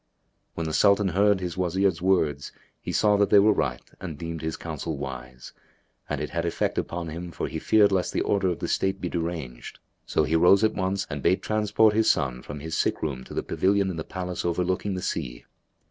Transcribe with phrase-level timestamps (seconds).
[0.01, 2.51] '''[FN#279] When the Sultan heard his Wazir's words
[2.81, 5.53] he saw that they were right and deemed his counsel wise,
[6.09, 8.99] and it had effect upon him for he feared lest the order of the state
[8.99, 9.77] be deranged;
[10.07, 13.35] so he rose at once and bade transport his son from his sick room to
[13.35, 15.45] the pavilion in the palace overlooking the sea.